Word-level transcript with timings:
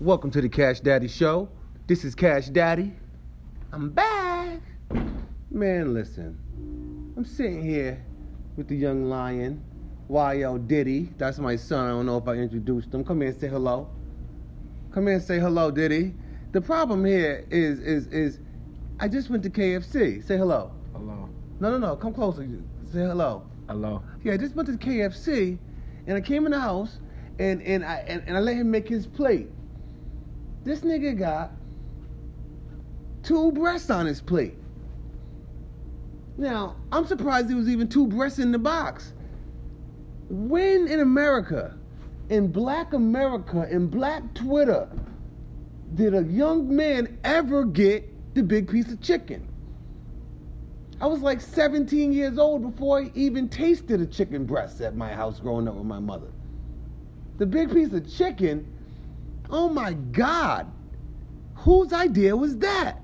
Welcome 0.00 0.30
to 0.32 0.42
the 0.42 0.48
Cash 0.50 0.80
Daddy 0.80 1.08
Show. 1.08 1.48
This 1.86 2.04
is 2.04 2.14
Cash 2.14 2.48
Daddy. 2.48 2.92
I'm 3.72 3.88
back. 3.88 4.60
Man, 5.50 5.94
listen. 5.94 6.38
I'm 7.16 7.24
sitting 7.24 7.64
here 7.64 8.04
with 8.58 8.68
the 8.68 8.76
young 8.76 9.06
lion, 9.08 9.64
YL 10.10 10.68
Diddy. 10.68 11.08
That's 11.16 11.38
my 11.38 11.56
son. 11.56 11.86
I 11.86 11.88
don't 11.88 12.04
know 12.04 12.18
if 12.18 12.28
I 12.28 12.34
introduced 12.34 12.92
him. 12.92 13.04
Come 13.04 13.22
here 13.22 13.30
and 13.30 13.40
say 13.40 13.48
hello. 13.48 13.88
Come 14.92 15.06
here 15.06 15.14
and 15.14 15.24
say 15.24 15.38
hello, 15.38 15.70
Diddy. 15.70 16.12
The 16.52 16.60
problem 16.60 17.02
here 17.02 17.46
is 17.50 17.78
is 17.78 18.06
is 18.08 18.40
I 19.00 19.08
just 19.08 19.30
went 19.30 19.44
to 19.44 19.50
KFC. 19.50 20.22
Say 20.22 20.36
hello. 20.36 20.72
Hello. 20.92 21.26
No, 21.58 21.70
no, 21.70 21.78
no. 21.78 21.96
Come 21.96 22.12
closer. 22.12 22.46
Say 22.92 22.98
hello. 22.98 23.46
Hello. 23.66 24.02
Yeah, 24.22 24.34
I 24.34 24.36
just 24.36 24.54
went 24.56 24.68
to 24.68 24.74
KFC, 24.74 25.56
and 26.06 26.18
I 26.18 26.20
came 26.20 26.44
in 26.44 26.52
the 26.52 26.60
house, 26.60 26.98
and 27.38 27.62
and 27.62 27.82
I 27.82 28.04
and, 28.06 28.22
and 28.26 28.36
I 28.36 28.40
let 28.40 28.56
him 28.56 28.70
make 28.70 28.90
his 28.90 29.06
plate. 29.06 29.48
This 30.66 30.80
nigga 30.80 31.16
got 31.16 31.52
two 33.22 33.52
breasts 33.52 33.88
on 33.88 34.04
his 34.04 34.20
plate. 34.20 34.56
Now, 36.36 36.74
I'm 36.90 37.06
surprised 37.06 37.48
there 37.48 37.56
was 37.56 37.68
even 37.68 37.88
two 37.88 38.08
breasts 38.08 38.40
in 38.40 38.50
the 38.50 38.58
box. 38.58 39.12
When 40.28 40.88
in 40.88 40.98
America, 40.98 41.78
in 42.30 42.50
black 42.50 42.94
America, 42.94 43.68
in 43.70 43.86
black 43.86 44.34
Twitter, 44.34 44.88
did 45.94 46.14
a 46.14 46.24
young 46.24 46.74
man 46.74 47.16
ever 47.22 47.64
get 47.64 48.34
the 48.34 48.42
big 48.42 48.68
piece 48.68 48.90
of 48.90 49.00
chicken? 49.00 49.46
I 51.00 51.06
was 51.06 51.20
like 51.20 51.40
17 51.40 52.12
years 52.12 52.38
old 52.38 52.62
before 52.62 53.02
I 53.02 53.12
even 53.14 53.48
tasted 53.48 54.00
a 54.00 54.06
chicken 54.06 54.46
breast 54.46 54.80
at 54.80 54.96
my 54.96 55.12
house 55.12 55.38
growing 55.38 55.68
up 55.68 55.76
with 55.76 55.86
my 55.86 56.00
mother. 56.00 56.32
The 57.38 57.46
big 57.46 57.72
piece 57.72 57.92
of 57.92 58.12
chicken, 58.12 58.66
oh 59.50 59.68
my 59.68 59.92
God, 59.92 60.70
whose 61.54 61.92
idea 61.92 62.36
was 62.36 62.58
that? 62.58 63.02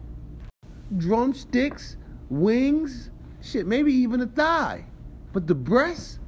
Drumsticks, 0.97 1.97
wings, 2.29 3.11
shit, 3.41 3.67
maybe 3.67 3.93
even 3.93 4.21
a 4.21 4.27
thigh. 4.27 4.85
But 5.33 5.47
the 5.47 5.55
breast? 5.55 6.19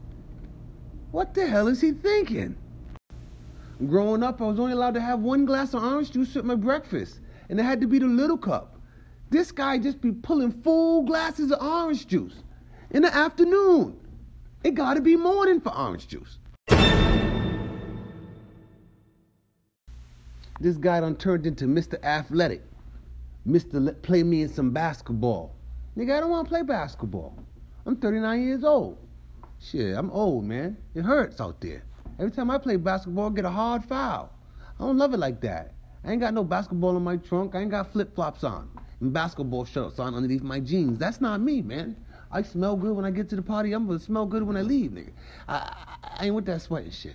What 1.11 1.35
the 1.35 1.47
hell 1.47 1.69
is 1.69 1.81
he 1.81 1.93
thinking? 1.93 2.57
Growing 3.87 4.23
up, 4.23 4.41
I 4.41 4.47
was 4.47 4.59
only 4.59 4.73
allowed 4.73 4.95
to 4.95 5.01
have 5.01 5.21
one 5.21 5.45
glass 5.45 5.75
of 5.75 5.83
orange 5.83 6.13
juice 6.13 6.35
with 6.35 6.45
my 6.45 6.55
breakfast, 6.55 7.21
and 7.49 7.61
it 7.61 7.65
had 7.65 7.81
to 7.81 7.87
be 7.87 7.99
the 7.99 8.07
little 8.07 8.39
cup. 8.39 8.79
This 9.31 9.53
guy 9.53 9.79
just 9.79 10.01
be 10.01 10.13
pulling 10.13 10.53
full 10.63 11.03
glasses 11.03 11.51
of 11.51 11.61
orange 11.61 12.07
juice 12.07 12.43
in 12.91 13.03
the 13.03 13.15
afternoon. 13.15 13.99
It 14.63 14.75
gotta 14.75 15.01
be 15.01 15.17
morning 15.17 15.61
for 15.61 15.77
orange 15.77 16.09
juice. 16.09 16.39
This 20.61 20.77
guy 20.77 21.01
done 21.01 21.17
turned 21.17 21.47
into 21.47 21.67
Mr. 21.67 22.03
Athletic. 22.03 22.63
Mr. 23.47 23.85
Let 23.85 24.03
play 24.03 24.23
me 24.23 24.43
in 24.43 24.49
some 24.49 24.71
basketball. 24.71 25.55
Nigga, 25.97 26.17
I 26.17 26.21
don't 26.21 26.31
wanna 26.31 26.49
play 26.49 26.63
basketball. 26.63 27.35
I'm 27.87 27.97
39 27.97 28.43
years 28.43 28.65
old. 28.65 28.99
Shit, 29.61 29.97
I'm 29.97 30.11
old, 30.11 30.45
man. 30.45 30.77
It 30.95 31.03
hurts 31.03 31.41
out 31.41 31.61
there. 31.61 31.83
Every 32.19 32.31
time 32.31 32.51
I 32.51 32.59
play 32.59 32.77
basketball, 32.77 33.31
I 33.31 33.35
get 33.35 33.45
a 33.45 33.51
hard 33.51 33.85
foul. 33.85 34.31
I 34.79 34.85
don't 34.85 34.99
love 34.99 35.15
it 35.15 35.19
like 35.19 35.41
that. 35.43 35.75
I 36.05 36.13
ain't 36.13 36.21
got 36.21 36.35
no 36.35 36.45
basketball 36.45 36.97
in 36.97 37.03
my 37.03 37.17
trunk. 37.17 37.55
I 37.55 37.61
ain't 37.61 37.71
got 37.71 37.93
flip 37.93 38.15
flops 38.15 38.45
on 38.45 38.69
and 39.05 39.13
basketball 39.13 39.65
shorts 39.65 39.99
on 39.99 40.15
underneath 40.15 40.43
my 40.43 40.61
jeans. 40.61 40.99
That's 40.99 41.21
not 41.21 41.41
me, 41.41 41.63
man. 41.63 41.97
I 42.31 42.43
smell 42.43 42.77
good 42.77 42.97
when 42.97 43.05
I 43.05 43.11
get 43.11 43.29
to 43.31 43.37
the 43.37 43.43
party. 43.43 43.73
I'm 43.73 43.87
gonna 43.87 43.99
smell 43.99 44.27
good 44.27 44.43
when 44.43 44.57
I 44.57 44.63
leave, 44.63 44.91
nigga. 44.93 45.13
I, 45.49 45.55
I, 45.55 46.17
I 46.19 46.25
ain't 46.27 46.35
with 46.35 46.47
that 46.47 46.63
sweating 46.63 46.91
shit. 46.91 47.15